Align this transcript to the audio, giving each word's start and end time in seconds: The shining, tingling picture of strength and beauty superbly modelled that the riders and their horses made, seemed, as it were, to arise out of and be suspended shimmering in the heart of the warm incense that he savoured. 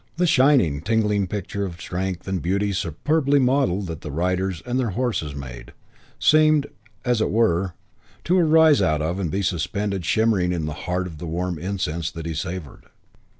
The 0.17 0.25
shining, 0.25 0.81
tingling 0.81 1.27
picture 1.27 1.63
of 1.63 1.79
strength 1.79 2.27
and 2.27 2.41
beauty 2.41 2.73
superbly 2.73 3.37
modelled 3.37 3.85
that 3.85 4.01
the 4.01 4.09
riders 4.09 4.63
and 4.65 4.79
their 4.79 4.89
horses 4.97 5.35
made, 5.35 5.73
seemed, 6.17 6.65
as 7.05 7.21
it 7.21 7.29
were, 7.29 7.75
to 8.23 8.39
arise 8.39 8.81
out 8.81 9.03
of 9.03 9.19
and 9.19 9.29
be 9.29 9.43
suspended 9.43 10.03
shimmering 10.03 10.53
in 10.53 10.65
the 10.65 10.73
heart 10.89 11.05
of 11.05 11.19
the 11.19 11.27
warm 11.27 11.59
incense 11.59 12.09
that 12.09 12.25
he 12.25 12.33
savoured. 12.33 12.87